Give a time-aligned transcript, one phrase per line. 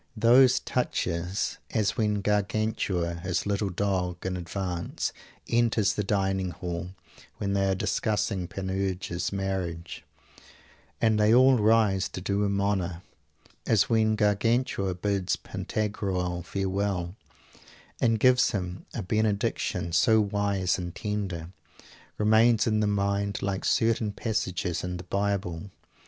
[0.17, 5.13] Those touches, as when Gargantua, his little dog in advance,
[5.47, 6.95] enters the dining hall,
[7.37, 10.03] when they are discussing Panurge's marriage,
[10.99, 13.03] and they all rise to do him honor;
[13.67, 17.13] as when Gargantua bids Pantagruel farewell
[18.01, 21.51] and gives him a benediction so wise and tender;
[22.17, 25.69] remain in the mind like certain passages in the Bible.